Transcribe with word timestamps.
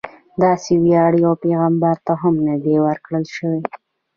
داسې 0.43 0.73
ویاړ 0.83 1.11
یو 1.25 1.33
پیغمبر 1.43 1.95
ته 2.05 2.13
هم 2.21 2.35
نه 2.47 2.55
دی 2.63 2.75
ورکړل 2.85 3.23
شوی. 3.35 3.61